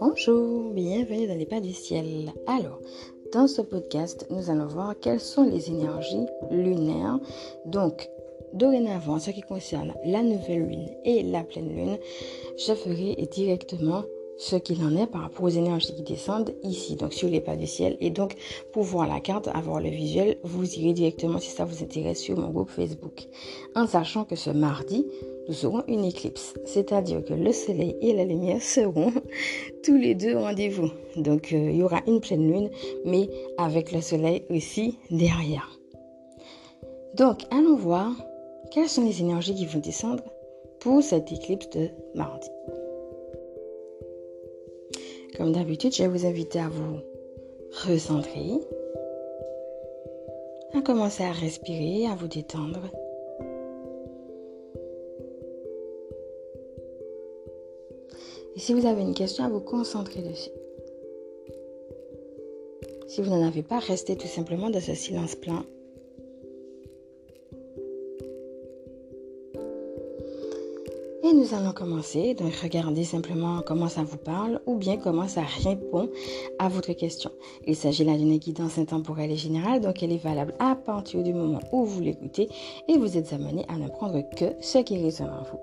[0.00, 2.32] Bonjour, bienvenue dans les pas du ciel.
[2.46, 2.78] Alors,
[3.32, 7.18] dans ce podcast, nous allons voir quelles sont les énergies lunaires.
[7.64, 8.10] Donc,
[8.52, 11.98] dorénavant, ce qui concerne la nouvelle lune et la pleine lune,
[12.58, 14.04] je ferai directement
[14.38, 17.56] ce qu'il en est par rapport aux énergies qui descendent ici, donc sur les pas
[17.56, 17.96] du ciel.
[18.00, 18.34] Et donc,
[18.72, 22.38] pour voir la carte, avoir le visuel, vous irez directement si ça vous intéresse sur
[22.38, 23.28] mon groupe Facebook.
[23.74, 25.06] En sachant que ce mardi,
[25.48, 29.12] nous aurons une éclipse, c'est-à-dire que le soleil et la lumière seront
[29.84, 30.90] tous les deux au rendez-vous.
[31.16, 32.70] Donc, euh, il y aura une pleine lune,
[33.04, 35.78] mais avec le soleil aussi derrière.
[37.14, 38.12] Donc, allons voir
[38.70, 40.24] quelles sont les énergies qui vont descendre
[40.80, 42.48] pour cette éclipse de mardi.
[45.36, 46.98] Comme d'habitude, je vais vous inviter à vous
[47.86, 48.60] recentrer,
[50.74, 52.80] à commencer à respirer, à vous détendre.
[58.54, 60.50] Et si vous avez une question, à vous concentrer dessus.
[63.08, 65.64] Si vous n'en avez pas, restez tout simplement dans ce silence plein
[71.24, 72.34] Et nous allons commencer.
[72.34, 76.08] Donc, regardez simplement comment ça vous parle ou bien comment ça répond
[76.58, 77.30] à votre question.
[77.66, 81.32] Il s'agit là d'une guidance intemporelle et générale, donc elle est valable à partir du
[81.32, 82.48] moment où vous l'écoutez
[82.88, 85.58] et vous êtes amené à ne prendre que ce qui résonne en vous.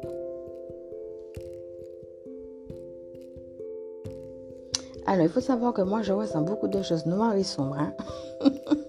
[5.06, 7.78] Alors, il faut savoir que moi, je ressens beaucoup de choses noires et sombres.
[7.80, 7.94] Hein.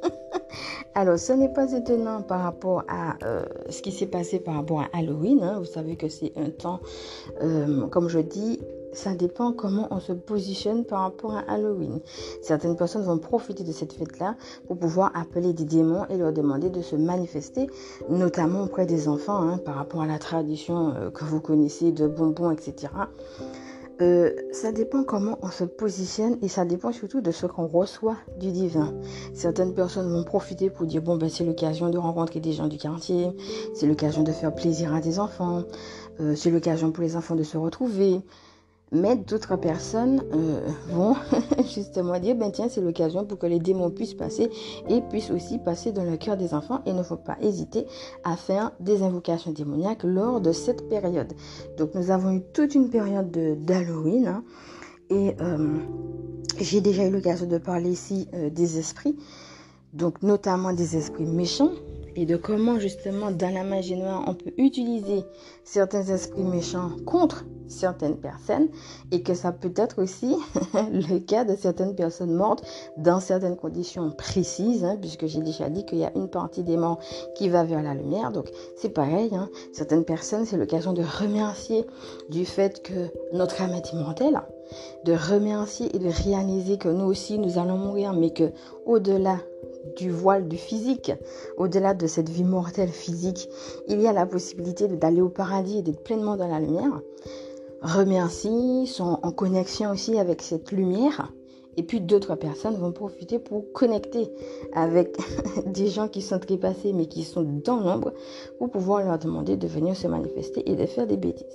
[1.01, 4.83] Alors, ce n'est pas étonnant par rapport à euh, ce qui s'est passé par rapport
[4.83, 5.42] à Halloween.
[5.42, 5.59] Hein.
[5.59, 6.81] Vous savez que c'est un temps,
[7.42, 8.61] euh, comme je dis,
[8.92, 12.01] ça dépend comment on se positionne par rapport à Halloween.
[12.42, 16.69] Certaines personnes vont profiter de cette fête-là pour pouvoir appeler des démons et leur demander
[16.69, 17.69] de se manifester,
[18.11, 22.09] notamment auprès des enfants, hein, par rapport à la tradition euh, que vous connaissez de
[22.09, 22.89] bonbons, etc.
[24.01, 28.17] Euh, ça dépend comment on se positionne et ça dépend surtout de ce qu'on reçoit
[28.39, 28.95] du divin.
[29.35, 32.79] Certaines personnes vont profiter pour dire bon ben c'est l'occasion de rencontrer des gens du
[32.79, 33.29] quartier,
[33.74, 35.64] c'est l'occasion de faire plaisir à des enfants,
[36.20, 38.23] euh, c'est l'occasion pour les enfants de se retrouver.
[38.92, 41.14] Mais d'autres personnes euh, vont
[41.74, 44.51] justement dire, ben tiens, c'est l'occasion pour que les démons puissent passer
[44.89, 46.80] et puissent aussi passer dans le cœur des enfants.
[46.86, 47.86] Et ne faut pas hésiter
[48.24, 51.33] à faire des invocations démoniaques lors de cette période.
[51.79, 53.30] Donc nous avons eu toute une période
[53.64, 54.27] d'Halloween.
[54.27, 54.45] Hein,
[55.08, 55.79] et euh,
[56.61, 59.17] j'ai déjà eu l'occasion de parler ici euh, des esprits.
[59.92, 61.73] Donc notamment des esprits méchants
[62.17, 65.25] et de comment justement dans la magie noire on peut utiliser
[65.65, 68.69] certains esprits méchants contre certaines personnes
[69.13, 70.37] et que ça peut être aussi
[70.75, 72.65] le cas de certaines personnes mortes
[72.97, 76.77] dans certaines conditions précises, hein, puisque j'ai déjà dit qu'il y a une partie des
[76.77, 76.98] morts
[77.37, 78.33] qui va vers la lumière.
[78.33, 79.48] Donc c'est pareil, hein.
[79.73, 81.87] certaines personnes, c'est l'occasion de remercier
[82.29, 84.41] du fait que notre âme est immortelle,
[85.05, 88.51] de remercier et de réaliser que nous aussi nous allons mourir, mais que
[88.85, 89.39] au-delà
[89.96, 91.13] du voile du physique,
[91.57, 93.48] au-delà de cette vie mortelle physique,
[93.89, 97.01] il y a la possibilité d'aller au paradis et d'être pleinement dans la lumière.
[97.83, 101.33] Remercie, sont en connexion aussi avec cette lumière.
[101.77, 104.30] Et puis d'autres personnes vont profiter pour connecter
[104.74, 105.17] avec
[105.67, 108.12] des gens qui sont trépassés mais qui sont dans l'ombre
[108.58, 111.47] pour pouvoir leur demander de venir se manifester et de faire des bêtises.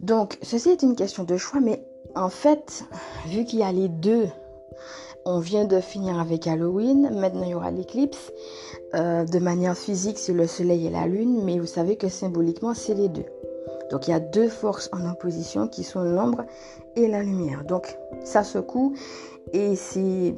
[0.00, 1.82] Donc ceci est une question de choix mais
[2.14, 2.84] en fait
[3.26, 4.28] vu qu'il y a les deux
[5.24, 8.32] on vient de finir avec Halloween, maintenant il y aura l'éclipse.
[8.94, 12.74] Euh, de manière physique, c'est le soleil et la lune, mais vous savez que symboliquement,
[12.74, 13.26] c'est les deux.
[13.90, 16.44] Donc il y a deux forces en opposition qui sont l'ombre
[16.96, 17.64] et la lumière.
[17.64, 18.94] Donc ça secoue
[19.52, 20.34] et c'est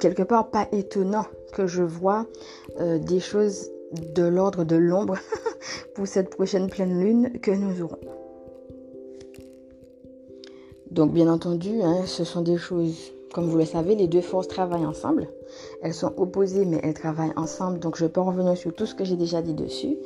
[0.00, 2.26] quelque part pas étonnant que je vois
[2.80, 5.16] euh, des choses de l'ordre de l'ombre
[5.94, 8.00] pour cette prochaine pleine lune que nous aurons.
[10.90, 14.46] Donc bien entendu, hein, ce sont des choses comme vous le savez, les deux forces
[14.46, 15.26] travaillent ensemble.
[15.82, 17.78] Elles sont opposées, mais elles travaillent ensemble.
[17.78, 19.96] Donc, je peux revenir sur tout ce que j'ai déjà dit dessus.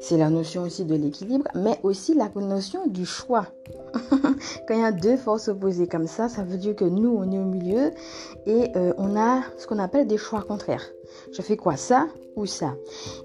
[0.00, 3.46] C'est la notion aussi de l'équilibre, mais aussi la notion du choix.
[4.10, 7.30] Quand il y a deux forces opposées comme ça, ça veut dire que nous, on
[7.30, 7.90] est au milieu
[8.46, 10.92] et euh, on a ce qu'on appelle des choix contraires.
[11.32, 12.06] Je fais quoi ça
[12.36, 12.74] ou ça?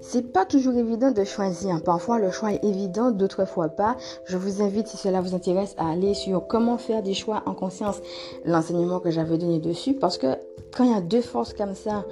[0.00, 1.82] C'est pas toujours évident de choisir.
[1.82, 3.96] Parfois le choix est évident, d'autres fois pas.
[4.24, 7.54] Je vous invite, si cela vous intéresse, à aller sur comment faire des choix en
[7.54, 8.00] conscience,
[8.44, 9.94] l'enseignement que j'avais donné dessus.
[9.94, 10.36] Parce que
[10.76, 12.04] quand il y a deux forces comme ça,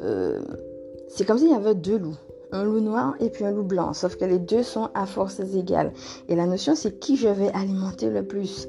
[0.00, 0.40] euh,
[1.08, 2.18] c'est comme s'il y avait deux loups
[2.52, 5.40] un loup noir et puis un loup blanc, sauf que les deux sont à forces
[5.40, 5.92] égales.
[6.28, 8.68] Et la notion, c'est qui je vais alimenter le plus.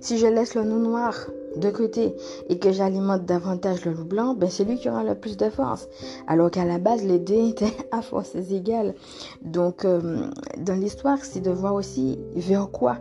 [0.00, 1.14] Si je laisse le loup noir
[1.56, 2.14] de côté
[2.48, 5.50] et que j'alimente davantage le loup blanc, ben c'est lui qui aura le plus de
[5.50, 5.88] force.
[6.26, 8.94] Alors qu'à la base, les deux étaient à forces égales.
[9.42, 10.26] Donc, euh,
[10.58, 12.98] dans l'histoire, c'est de voir aussi vers quoi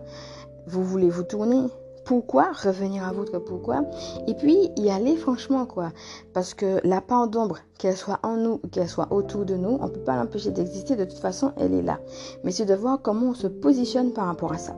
[0.68, 1.68] vous voulez vous tourner
[2.08, 3.84] pourquoi, revenir à votre pourquoi,
[4.28, 5.92] et puis y aller franchement, quoi.
[6.34, 9.78] Parce que la part d'ombre, qu'elle soit en nous ou qu'elle soit autour de nous,
[9.82, 12.00] on ne peut pas l'empêcher d'exister, de toute façon, elle est là.
[12.46, 14.74] Mais c'est de voir comment on se positionne par rapport à ça.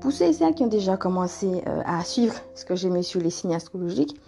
[0.00, 3.04] Pour ceux et celles qui ont déjà commencé euh, à suivre ce que j'ai mis
[3.04, 4.20] sur les signes astrologiques,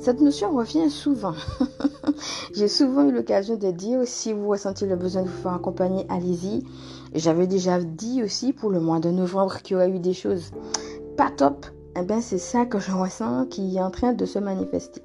[0.00, 1.34] cette notion revient souvent.
[2.54, 6.04] j'ai souvent eu l'occasion de dire, si vous ressentez le besoin de vous faire accompagner,
[6.08, 6.64] allez-y.
[7.14, 10.50] J'avais déjà dit aussi pour le mois de novembre qu'il y aurait eu des choses
[11.16, 11.66] pas top
[11.96, 15.02] eh ben, c'est ça que je ressens qui est en train de se manifester.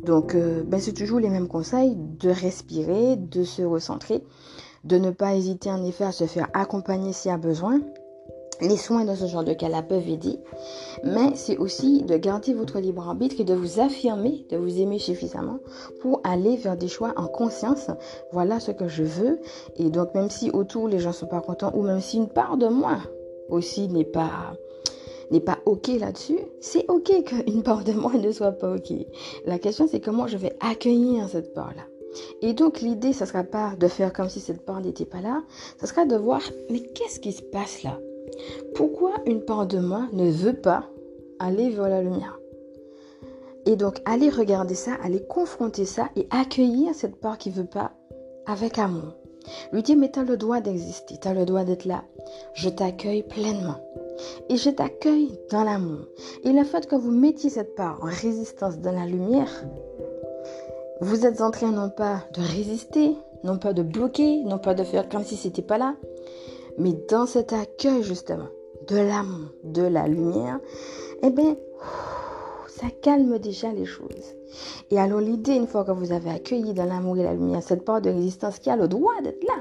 [0.00, 4.22] Donc, euh, ben, c'est toujours les mêmes conseils de respirer, de se recentrer,
[4.84, 7.80] de ne pas hésiter en effet à se faire accompagner s'il y a besoin.
[8.60, 10.38] Les soins dans ce genre de cas-là peuvent aider,
[11.02, 15.00] mais c'est aussi de garder votre libre arbitre et de vous affirmer, de vous aimer
[15.00, 15.58] suffisamment
[16.00, 17.90] pour aller vers des choix en conscience.
[18.30, 19.40] Voilà ce que je veux.
[19.76, 22.56] Et donc, même si autour les gens sont pas contents ou même si une part
[22.56, 22.98] de moi
[23.48, 24.54] aussi n'est pas
[25.32, 28.92] n'est pas OK là-dessus, c'est OK qu'une part de moi ne soit pas OK.
[29.46, 31.82] La question, c'est comment je vais accueillir cette part-là.
[32.42, 35.20] Et donc, l'idée, ce ne sera pas de faire comme si cette part n'était pas
[35.20, 35.42] là,
[35.80, 37.98] ce sera de voir, mais qu'est-ce qui se passe là?
[38.74, 40.84] Pourquoi une part de moi ne veut pas
[41.38, 42.38] aller vers la lumière?
[43.64, 47.64] Et donc, aller regarder ça, aller confronter ça et accueillir cette part qui ne veut
[47.64, 47.92] pas
[48.46, 49.14] avec amour.
[49.72, 52.04] Lui dire, mais tu as le droit d'exister, tu as le droit d'être là.
[52.54, 53.76] Je t'accueille pleinement.
[54.48, 56.06] Et je t'accueille dans l'amour.
[56.44, 59.64] Et le fait que vous mettiez cette part en résistance dans la lumière,
[61.00, 64.84] vous êtes en train non pas de résister, non pas de bloquer, non pas de
[64.84, 65.96] faire comme si c'était pas là,
[66.78, 68.48] mais dans cet accueil justement
[68.88, 70.60] de l'amour, de la lumière,
[71.22, 71.56] eh bien,
[72.68, 74.36] ça calme déjà les choses.
[74.90, 77.84] Et alors l'idée, une fois que vous avez accueilli dans l'amour et la lumière cette
[77.84, 79.60] part de résistance qui a le droit d'être là,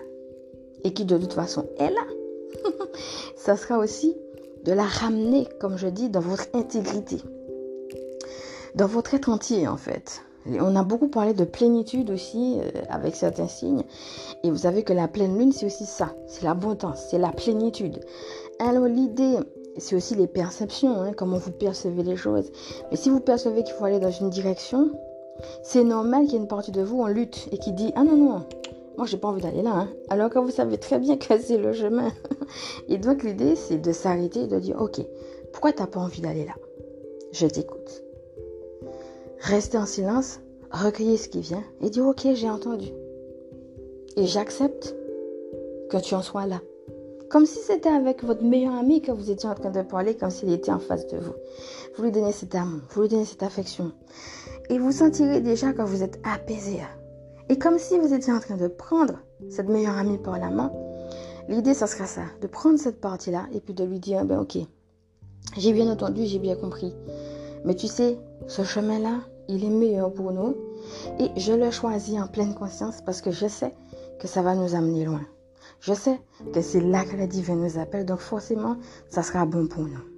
[0.83, 2.05] et qui de toute façon est là,
[3.35, 4.17] ça sera aussi
[4.65, 7.17] de la ramener, comme je dis, dans votre intégrité,
[8.75, 10.21] dans votre être entier en fait.
[10.45, 13.83] on a beaucoup parlé de plénitude aussi euh, avec certains signes.
[14.43, 16.13] Et vous savez que la pleine lune, c'est aussi ça.
[16.27, 17.99] C'est l'abondance, c'est la plénitude.
[18.59, 19.37] Alors l'idée,
[19.77, 22.51] c'est aussi les perceptions, hein, comment vous percevez les choses.
[22.91, 24.91] Mais si vous percevez qu'il faut aller dans une direction,
[25.63, 28.03] c'est normal qu'il y ait une partie de vous en lutte et qui dit Ah
[28.03, 28.45] non, non,
[28.97, 29.71] moi, j'ai pas envie d'aller là.
[29.73, 29.89] Hein.
[30.09, 32.09] Alors que vous savez très bien que c'est le chemin.
[32.87, 35.01] Et donc, l'idée, c'est de s'arrêter et de dire Ok,
[35.51, 36.55] pourquoi tu n'as pas envie d'aller là?
[37.31, 38.03] Je t'écoute.
[39.39, 40.39] Restez en silence,
[40.71, 42.89] recueillez ce qui vient et dire Ok, j'ai entendu.
[44.17, 44.95] Et j'accepte
[45.89, 46.61] que tu en sois là.
[47.29, 50.31] Comme si c'était avec votre meilleur ami que vous étiez en train de parler, comme
[50.31, 51.33] s'il était en face de vous.
[51.95, 53.93] Vous lui donnez cet amour, vous lui donnez cette affection.
[54.69, 56.79] Et vous sentirez déjà que vous êtes apaisé.
[57.47, 59.19] Et comme si vous étiez en train de prendre
[59.49, 60.71] cette meilleure amie par la main,
[61.47, 64.57] l'idée, ça sera ça, de prendre cette partie-là et puis de lui dire, ben ok,
[65.57, 66.93] j'ai bien entendu, j'ai bien compris.
[67.65, 68.17] Mais tu sais,
[68.47, 70.55] ce chemin-là, il est meilleur pour nous
[71.19, 73.73] et je le choisis en pleine conscience parce que je sais
[74.19, 75.25] que ça va nous amener loin.
[75.79, 76.19] Je sais
[76.53, 78.77] que c'est là que la divin nous appelle, donc forcément,
[79.09, 80.10] ça sera bon pour nous.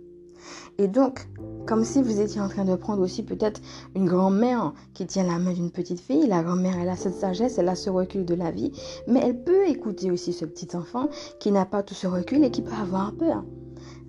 [0.78, 1.28] Et donc,
[1.66, 3.62] comme si vous étiez en train de prendre aussi peut-être
[3.96, 6.28] une grand-mère qui tient la main d'une petite fille.
[6.28, 8.72] La grand-mère, elle a cette sagesse, elle a ce recul de la vie,
[9.08, 11.10] mais elle peut écouter aussi ce petit enfant
[11.40, 13.44] qui n'a pas tout ce recul et qui peut avoir peur.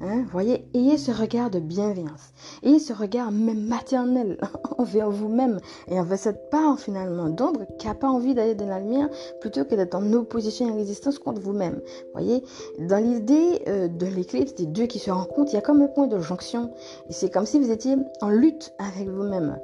[0.06, 2.34] Hein, voyez, ayez ce regard de bienveillance.
[2.62, 4.38] Ayez ce regard même maternel
[4.78, 8.80] envers vous-même et envers cette part finalement d'ombre qui n'a pas envie d'aller dans la
[8.80, 9.08] lumière
[9.40, 11.80] plutôt que d'être en opposition et en résistance contre vous-même.
[12.12, 12.44] Voyez,
[12.80, 15.88] dans l'idée euh, de l'éclipse, des deux qui se rencontrent, il y a comme un
[15.88, 16.70] point de jonction.
[17.08, 19.58] Et c'est comme si vous étiez en lutte avec vous-même.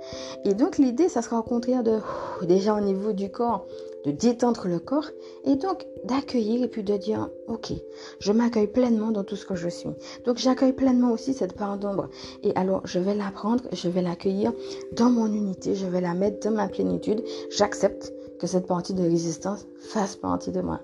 [0.45, 1.99] Et donc l'idée, ça sera au contraire de,
[2.47, 3.67] déjà au niveau du corps,
[4.05, 5.11] de détendre le corps
[5.45, 7.73] et donc d'accueillir et puis de dire ok
[8.19, 9.91] je m'accueille pleinement dans tout ce que je suis
[10.25, 12.09] donc j'accueille pleinement aussi cette part d'ombre
[12.43, 14.53] et alors je vais la prendre je vais l'accueillir
[14.93, 19.03] dans mon unité je vais la mettre dans ma plénitude j'accepte que cette partie de
[19.03, 20.81] résistance fasse partie de moi.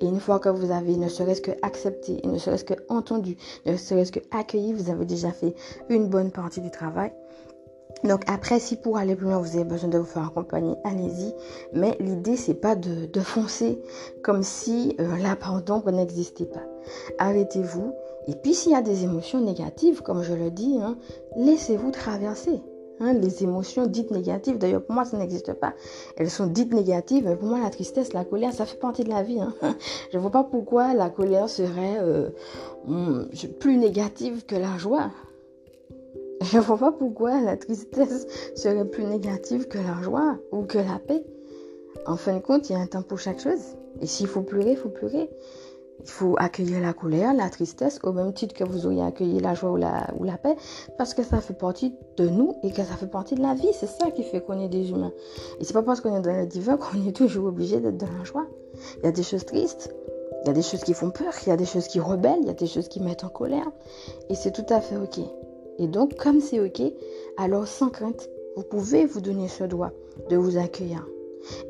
[0.00, 3.76] Et une fois que vous avez ne serait-ce que accepté, ne serait-ce que entendu, ne
[3.76, 5.54] serait-ce que accueilli, vous avez déjà fait
[5.88, 7.10] une bonne partie du travail.
[8.04, 11.34] Donc après, si pour aller plus loin, vous avez besoin de vous faire accompagner, allez-y.
[11.72, 13.80] Mais l'idée, c'est pas de, foncer
[14.22, 16.62] comme si euh, la part d'ombre n'existait pas.
[17.18, 17.92] Arrêtez-vous.
[18.28, 20.96] Et puis s'il y a des émotions négatives, comme je le dis, hein,
[21.36, 22.60] laissez-vous traverser.
[23.00, 25.74] Hein, les émotions dites négatives, d'ailleurs pour moi ça n'existe pas.
[26.16, 29.08] Elles sont dites négatives, mais pour moi la tristesse, la colère, ça fait partie de
[29.08, 29.40] la vie.
[29.40, 29.54] Hein.
[30.12, 32.30] Je ne vois pas pourquoi la colère serait euh,
[32.86, 33.26] hmm,
[33.60, 35.10] plus négative que la joie.
[36.42, 40.78] Je ne vois pas pourquoi la tristesse serait plus négative que la joie ou que
[40.78, 41.24] la paix.
[42.06, 43.76] En fin de compte, il y a un temps pour chaque chose.
[44.00, 45.28] Et s'il faut pleurer, il faut pleurer.
[46.00, 49.54] Il faut accueillir la colère, la tristesse, au même titre que vous auriez accueilli la
[49.54, 49.76] joie ou
[50.24, 50.54] la, paix,
[50.96, 53.70] parce que ça fait partie de nous et que ça fait partie de la vie.
[53.72, 55.12] C'est ça qui fait qu'on est des humains.
[55.58, 58.12] Et c'est pas parce qu'on est dans le divin qu'on est toujours obligé d'être dans
[58.16, 58.46] la joie.
[58.98, 59.92] Il y a des choses tristes,
[60.44, 62.38] il y a des choses qui font peur, il y a des choses qui rebellent,
[62.42, 63.68] il y a des choses qui mettent en colère.
[64.30, 65.18] Et c'est tout à fait ok.
[65.78, 66.82] Et donc, comme c'est ok,
[67.36, 69.92] alors sans crainte, vous pouvez vous donner ce droit
[70.28, 71.06] de vous accueillir.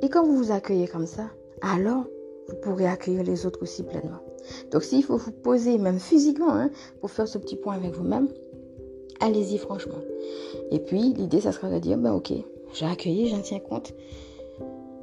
[0.02, 2.04] Et quand vous vous accueillez comme ça, alors
[2.48, 4.20] vous pourrez accueillir les autres aussi pleinement.
[4.70, 8.28] Donc s'il faut vous poser, même physiquement, hein, pour faire ce petit point avec vous-même,
[9.20, 10.00] allez-y franchement.
[10.70, 12.32] Et puis l'idée, ça sera de dire, ben ok,
[12.72, 13.94] j'ai accueilli, j'en tiens compte.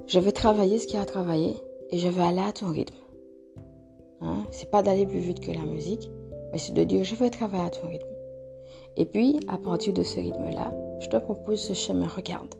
[0.08, 1.56] Je vais travailler ce qu'il y a à travailler
[1.92, 2.96] et je vais aller à ton rythme.
[4.22, 4.44] Hein?
[4.52, 6.12] C'est pas d'aller plus vite que la musique,
[6.52, 8.15] mais c'est de dire, je vais travailler à ton rythme.
[8.98, 12.56] Et puis, à partir de ce rythme-là, je te propose ce chemin, regarde.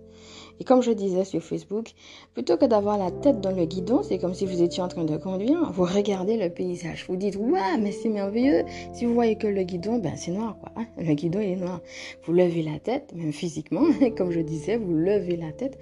[0.60, 1.92] Et comme je disais sur Facebook,
[2.34, 5.04] plutôt que d'avoir la tête dans le guidon, c'est comme si vous étiez en train
[5.04, 7.06] de conduire, vous regardez le paysage.
[7.08, 8.64] Vous dites, ouais, mais c'est merveilleux.
[8.94, 10.72] Si vous voyez que le guidon, ben c'est noir, quoi.
[10.76, 10.86] Hein.
[10.98, 11.82] Le guidon, est noir.
[12.24, 13.86] Vous levez la tête, même physiquement,
[14.18, 15.78] comme je disais, vous levez la tête.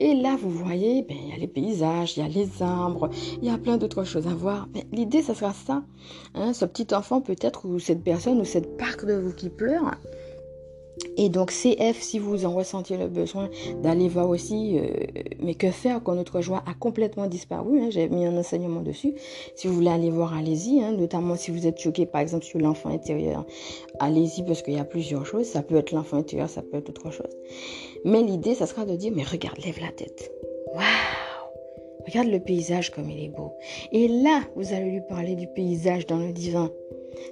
[0.00, 3.08] Et là, vous voyez, ben, il y a les paysages, il y a les arbres,
[3.40, 4.68] il y a plein d'autres choses à voir.
[4.92, 5.82] L'idée, ce sera ça.
[6.34, 9.96] Hein, ce petit enfant, peut-être, ou cette personne, ou cette parc de vous qui pleure,
[11.16, 13.48] et donc CF, si vous en ressentiez le besoin
[13.82, 14.88] d'aller voir aussi, euh,
[15.40, 19.14] mais que faire quand notre joie a complètement disparu, hein, j'ai mis un enseignement dessus.
[19.54, 22.58] Si vous voulez aller voir, allez-y, hein, notamment si vous êtes choqué par exemple sur
[22.58, 23.46] l'enfant intérieur,
[23.98, 25.46] allez-y parce qu'il y a plusieurs choses.
[25.46, 27.36] Ça peut être l'enfant intérieur, ça peut être autre chose.
[28.04, 30.32] Mais l'idée, ça sera de dire, mais regarde, lève la tête.
[30.74, 31.25] Waouh
[32.06, 33.52] Regarde le paysage comme il est beau.
[33.92, 36.70] Et là, vous allez lui parler du paysage dans le divin.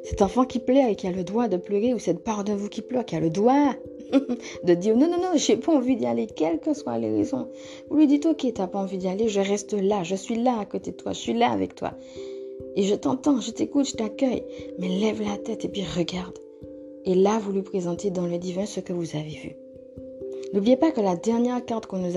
[0.02, 2.52] Cet enfant qui pleure et qui a le droit de pleurer, ou cette part de
[2.52, 3.74] vous qui pleure, qui a le droit
[4.64, 7.48] de dire non, non, non, j'ai pas envie d'y aller, quelles que soient les raisons.
[7.90, 10.58] Vous lui dites, ok, t'as pas envie d'y aller, je reste là, je suis là
[10.58, 11.92] à côté de toi, je suis là avec toi.
[12.76, 14.44] Et je t'entends, je t'écoute, je t'accueille.
[14.78, 16.38] Mais lève la tête et puis regarde.
[17.04, 19.56] Et là, vous lui présentez dans le divin ce que vous avez vu.
[20.54, 22.16] N'oubliez pas que la dernière carte qu'on nous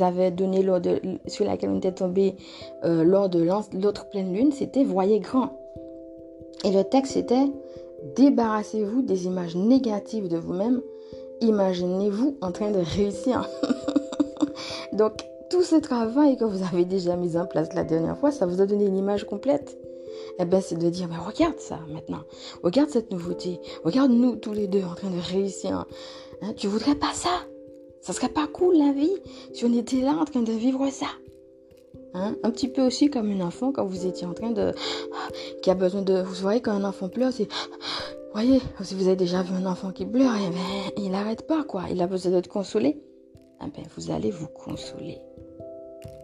[0.00, 0.80] avait, donnée lors
[1.26, 2.36] sur laquelle on était tombé
[2.84, 5.58] euh, lors de l'autre pleine lune, c'était Voyez grand.
[6.64, 7.46] Et le texte était
[8.14, 10.80] Débarrassez-vous des images négatives de vous-même.
[11.40, 13.48] Imaginez-vous en train de réussir.
[14.92, 15.14] Donc,
[15.50, 18.60] tout ce travail que vous avez déjà mis en place la dernière fois, ça vous
[18.60, 19.76] a donné une image complète.
[20.38, 22.22] Eh bien, c'est de dire, mais regarde ça maintenant.
[22.62, 23.60] Regarde cette nouveauté.
[23.84, 25.86] Regarde nous tous les deux en train de réussir.
[26.42, 27.30] Hein, tu voudrais pas ça?
[28.00, 29.16] Ça serait pas cool la vie?
[29.52, 31.06] Si on était là en train de vivre ça
[32.14, 32.36] Hein?
[32.42, 34.72] Un petit peu aussi comme un enfant quand vous étiez en train de...
[35.62, 36.22] qui a besoin de...
[36.22, 37.48] Vous voyez quand un enfant pleure, c'est...
[38.32, 41.64] voyez, si vous avez déjà vu un enfant qui pleure, eh ben, il n'arrête pas,
[41.64, 41.84] quoi.
[41.90, 43.00] Il a besoin d'être consolé.
[43.60, 45.18] Eh ben, vous allez vous consoler.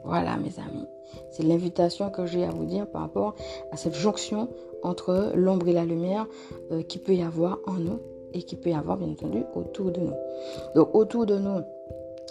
[0.04, 0.87] Voilà, mes amis.
[1.30, 3.34] C'est l'invitation que j'ai à vous dire par rapport
[3.73, 4.49] à cette jonction
[4.82, 6.26] entre l'ombre et la lumière
[6.70, 8.00] euh, qui peut y avoir en nous
[8.32, 10.14] et qui peut y avoir, bien entendu, autour de nous.
[10.75, 11.61] Donc, autour de nous,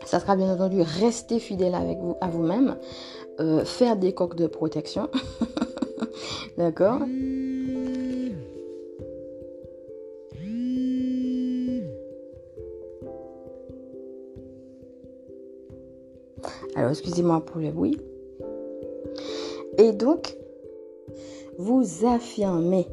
[0.05, 2.75] ça sera bien entendu rester fidèle avec vous, à vous-même,
[3.39, 5.09] euh, faire des coques de protection.
[6.57, 6.99] D'accord?
[16.93, 17.97] Excusez-moi pour le bruit.
[19.77, 20.35] Et donc,
[21.57, 22.87] vous affirmez.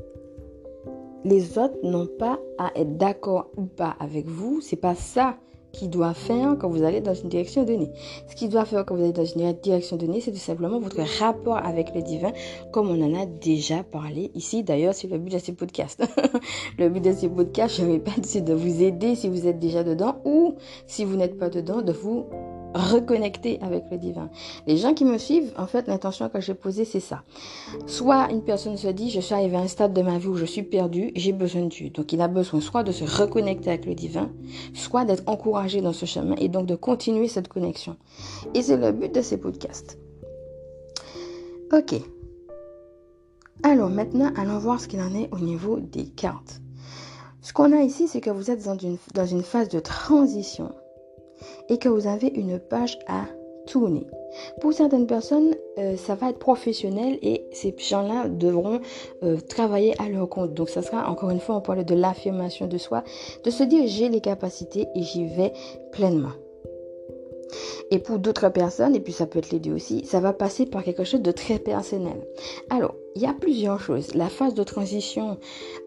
[1.25, 4.61] Les autres n'ont pas à être d'accord ou pas avec vous.
[4.61, 5.37] C'est pas ça
[5.73, 7.90] qui doit faire quand vous allez dans une direction donnée.
[8.28, 11.00] Ce qui doit faire quand vous allez dans une direction donnée, c'est tout simplement votre
[11.21, 12.33] rapport avec le divin,
[12.73, 14.62] comme on en a déjà parlé ici.
[14.62, 16.02] D'ailleurs, c'est le but de ces podcasts.
[16.78, 19.85] le but de ces podcasts, je répète, c'est de vous aider si vous êtes déjà
[19.85, 20.54] dedans ou
[20.87, 22.26] si vous n'êtes pas dedans, de vous
[22.75, 24.31] reconnecter avec le divin.
[24.67, 27.23] Les gens qui me suivent, en fait, l'intention que j'ai posée, c'est ça.
[27.87, 30.37] Soit une personne se dit, je suis arrivé à un stade de ma vie où
[30.37, 31.91] je suis perdu, j'ai besoin de Dieu.
[31.91, 34.31] Donc il a besoin soit de se reconnecter avec le divin,
[34.75, 37.97] soit d'être encouragé dans ce chemin et donc de continuer cette connexion.
[38.55, 39.99] Et c'est le but de ces podcasts.
[41.73, 41.95] Ok.
[43.62, 46.61] Alors maintenant, allons voir ce qu'il en est au niveau des cartes.
[47.43, 50.73] Ce qu'on a ici, c'est que vous êtes dans une, dans une phase de transition
[51.68, 53.25] et que vous avez une page à
[53.66, 54.06] tourner.
[54.61, 58.80] Pour certaines personnes, euh, ça va être professionnel et ces gens-là devront
[59.23, 60.54] euh, travailler à leur compte.
[60.54, 63.04] Donc ça sera encore une fois, on parle de l'affirmation de soi,
[63.44, 65.52] de se dire j'ai les capacités et j'y vais
[65.92, 66.32] pleinement.
[67.90, 70.66] Et pour d'autres personnes, et puis ça peut être les deux aussi, ça va passer
[70.66, 72.26] par quelque chose de très personnel.
[72.71, 74.14] Alors, il y a plusieurs choses.
[74.14, 75.38] La phase de transition,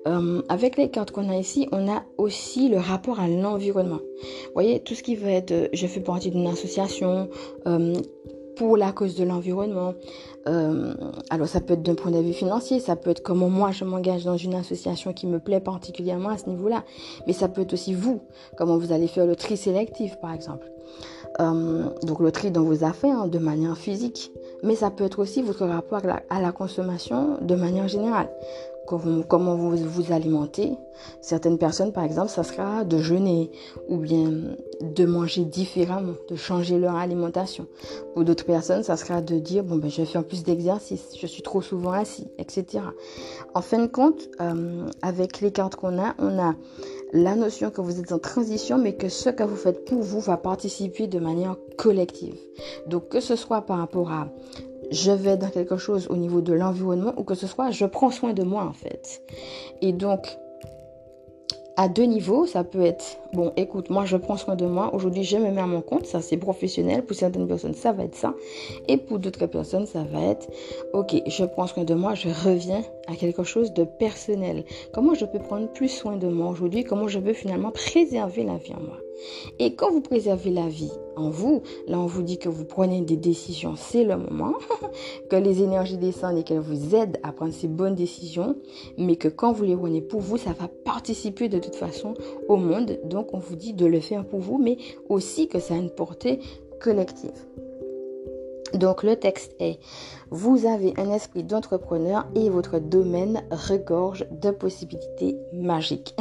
[0.07, 3.99] euh, avec les cartes qu'on a ici, on a aussi le rapport à l'environnement.
[3.99, 7.29] Vous voyez, tout ce qui va être, euh, je fais partie d'une association
[7.65, 7.95] euh,
[8.55, 9.95] pour la cause de l'environnement.
[10.45, 13.83] alors ça peut être d'un point de vue financier, ça peut être comment moi je
[13.83, 16.83] m'engage dans une association qui me plaît particulièrement à ce niveau-là.
[17.25, 18.21] Mais ça peut être aussi vous,
[18.57, 20.69] comment vous allez faire le tri sélectif par exemple.
[21.39, 24.31] Donc le tri dans vos affaires hein, de manière physique
[24.63, 28.29] mais ça peut être aussi votre rapport à la, consommation de manière générale.
[28.85, 30.73] Comment, vous vous alimentez.
[31.21, 33.49] Certaines personnes, par exemple, ça sera de jeûner
[33.89, 34.31] ou bien
[34.81, 37.67] de manger différemment, de changer leur alimentation.
[38.13, 41.25] Pour d'autres personnes, ça sera de dire, bon, ben, je vais faire plus d'exercice, je
[41.27, 42.83] suis trop souvent assis, etc.
[43.53, 46.55] En fin de compte, euh, avec les cartes qu'on a, on a
[47.13, 50.19] la notion que vous êtes en transition, mais que ce que vous faites pour vous
[50.19, 52.35] va participer de manière collective.
[52.87, 54.27] Donc que ce soit par rapport à
[54.91, 58.11] je vais dans quelque chose au niveau de l'environnement ou que ce soit je prends
[58.11, 59.21] soin de moi en fait.
[59.81, 60.37] Et donc
[61.75, 62.45] à deux niveaux.
[62.45, 64.93] Ça peut être, bon, écoute, moi je prends soin de moi.
[64.93, 66.05] Aujourd'hui, je me mets à mon compte.
[66.05, 67.03] Ça, c'est professionnel.
[67.03, 68.33] Pour certaines personnes, ça va être ça.
[68.87, 70.47] Et pour d'autres personnes, ça va être,
[70.93, 72.13] ok, je prends soin de moi.
[72.15, 74.65] Je reviens à quelque chose de personnel.
[74.93, 76.83] Comment je peux prendre plus soin de moi aujourd'hui?
[76.83, 78.97] Comment je peux finalement préserver la vie en moi?
[79.59, 83.01] Et quand vous préservez la vie en vous, là on vous dit que vous prenez
[83.01, 84.53] des décisions, c'est le moment,
[85.29, 88.55] que les énergies descendent et qu'elles vous aident à prendre ces bonnes décisions,
[88.97, 92.13] mais que quand vous les prenez pour vous, ça va participer de toute façon
[92.47, 92.99] au monde.
[93.05, 94.77] Donc on vous dit de le faire pour vous, mais
[95.09, 96.39] aussi que ça a une portée
[96.79, 97.31] collective.
[98.73, 99.79] Donc le texte est,
[100.31, 106.15] vous avez un esprit d'entrepreneur et votre domaine regorge de possibilités magiques.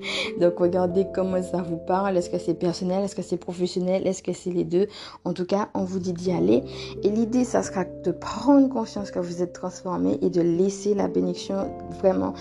[0.40, 2.16] Donc regardez comment ça vous parle.
[2.16, 3.04] Est-ce que c'est personnel?
[3.04, 4.06] Est-ce que c'est professionnel?
[4.06, 4.88] Est-ce que c'est les deux?
[5.24, 6.62] En tout cas, on vous dit d'y aller.
[7.02, 11.08] Et l'idée, ça sera de prendre conscience que vous êtes transformé et de laisser la
[11.08, 12.34] bénédiction vraiment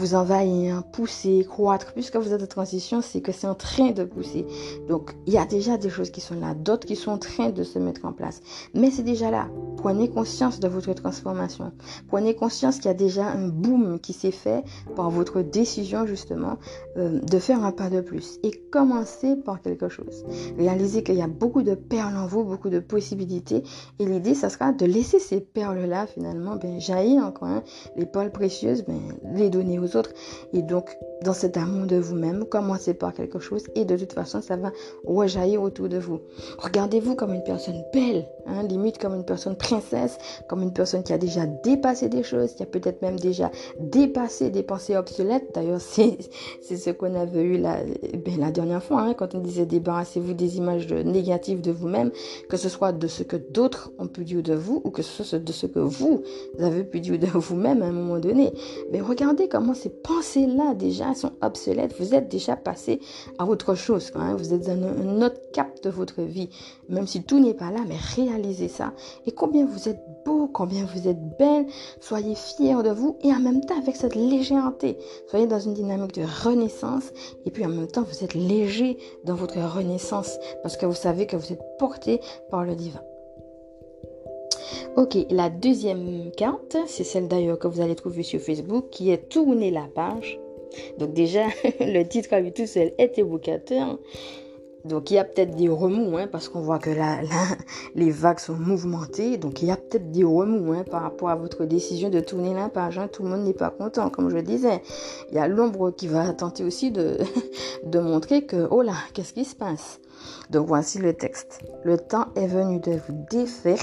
[0.00, 1.92] vous envahir, pousser, croître.
[1.92, 4.46] Puisque vous êtes en transition, c'est que c'est en train de pousser.
[4.88, 7.50] Donc il y a déjà des choses qui sont là, d'autres qui sont en train
[7.50, 8.40] de se mettre en place.
[8.74, 9.48] Mais c'est déjà là.
[9.76, 11.72] Prenez conscience de votre transformation.
[12.08, 14.64] Prenez conscience qu'il y a déjà un boom qui s'est fait
[14.96, 16.56] par votre décision justement
[16.96, 20.24] euh, de faire un pas de plus et commencer par quelque chose.
[20.58, 23.62] Réalisez qu'il y a beaucoup de perles en vous, beaucoup de possibilités
[23.98, 27.62] et l'idée, ça sera de laisser ces perles-là finalement ben, jaillir encore, hein.
[27.96, 29.00] les perles précieuses, ben,
[29.34, 30.10] les donner aux autres
[30.52, 34.40] et donc dans cet amour de vous-même, commencez par quelque chose et de toute façon,
[34.40, 34.72] ça va
[35.04, 36.20] rejaillir autour de vous.
[36.58, 40.16] Regardez-vous comme une personne belle, hein, limite comme une personne princesse,
[40.48, 44.50] comme une personne qui a déjà dépassé des choses, qui a peut-être même déjà dépassé
[44.50, 45.54] des pensées obsolètes.
[45.54, 47.76] D'ailleurs, c'est ce qu'on avait eu la,
[48.24, 52.10] ben, la dernière fois, hein, quand on disait débarrassez-vous des images négatives de vous-même,
[52.48, 55.22] que ce soit de ce que d'autres ont pu dire de vous ou que ce
[55.22, 56.22] soit de ce que vous
[56.58, 58.52] avez pu dire de vous-même à un moment donné.
[58.90, 61.94] Mais regardez comment ces pensées-là déjà sont obsolètes?
[61.98, 63.00] Vous êtes déjà passé
[63.38, 64.10] à autre chose.
[64.14, 64.34] Hein.
[64.36, 66.48] Vous êtes dans un autre cap de votre vie.
[66.88, 68.92] Même si tout n'est pas là, mais réalisez ça.
[69.26, 71.66] Et combien vous êtes beau, combien vous êtes belle.
[72.00, 74.98] Soyez fiers de vous et en même temps avec cette légèreté.
[75.28, 77.12] Soyez dans une dynamique de renaissance
[77.44, 81.26] et puis en même temps vous êtes léger dans votre renaissance parce que vous savez
[81.26, 83.00] que vous êtes porté par le divin.
[84.96, 89.28] Ok, la deuxième carte, c'est celle d'ailleurs que vous allez trouver sur Facebook, qui est
[89.28, 90.40] Tourner la page.
[90.98, 91.44] Donc déjà,
[91.80, 93.98] le titre à lui tout seul est évocateur.
[94.84, 97.20] Donc il y a peut-être des remous, hein, parce qu'on voit que là,
[97.94, 99.36] les vagues sont mouvementées.
[99.36, 102.52] Donc il y a peut-être des remous hein, par rapport à votre décision de tourner
[102.52, 102.98] la page.
[102.98, 103.08] Hein.
[103.12, 104.82] Tout le monde n'est pas content, comme je disais.
[105.30, 107.18] Il y a l'ombre qui va tenter aussi de,
[107.84, 110.00] de montrer que, oh là, qu'est-ce qui se passe?
[110.50, 111.60] Donc voici le texte.
[111.84, 113.82] Le temps est venu de vous défaire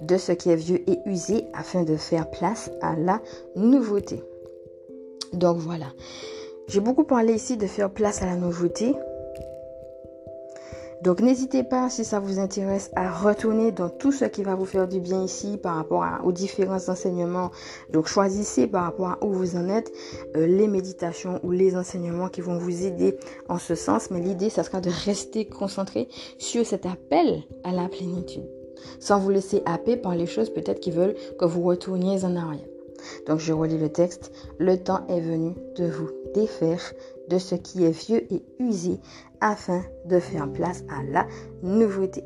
[0.00, 3.20] de ce qui est vieux et usé afin de faire place à la
[3.56, 4.22] nouveauté.
[5.32, 5.86] Donc voilà.
[6.68, 8.94] J'ai beaucoup parlé ici de faire place à la nouveauté.
[11.02, 14.64] Donc n'hésitez pas, si ça vous intéresse, à retourner dans tout ce qui va vous
[14.64, 17.50] faire du bien ici par rapport aux différents enseignements.
[17.90, 19.92] Donc choisissez par rapport à où vous en êtes
[20.36, 23.16] euh, les méditations ou les enseignements qui vont vous aider
[23.48, 24.10] en ce sens.
[24.10, 26.08] Mais l'idée, ça sera de rester concentré
[26.38, 28.48] sur cet appel à la plénitude.
[28.98, 32.66] Sans vous laisser happer par les choses peut-être qui veulent que vous retourniez en arrière.
[33.26, 34.32] Donc je relis le texte.
[34.58, 36.80] Le temps est venu de vous défaire
[37.28, 39.00] de ce qui est vieux et usé
[39.40, 41.26] afin de faire place à la
[41.62, 42.24] nouveauté.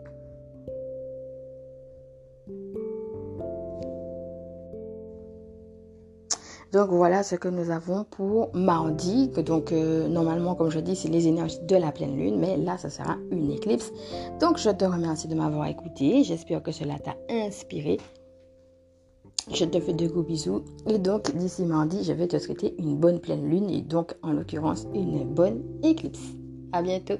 [6.72, 9.28] Donc voilà ce que nous avons pour mardi.
[9.28, 12.78] Donc euh, normalement, comme je dis, c'est les énergies de la pleine lune, mais là,
[12.78, 13.92] ça sera une éclipse.
[14.40, 16.24] Donc je te remercie de m'avoir écouté.
[16.24, 17.98] J'espère que cela t'a inspiré.
[19.50, 20.62] Je te fais de gros bisous.
[20.86, 24.32] Et donc, d'ici mardi, je vais te souhaiter une bonne pleine lune et donc, en
[24.32, 26.32] l'occurrence, une bonne éclipse.
[26.72, 27.18] À bientôt.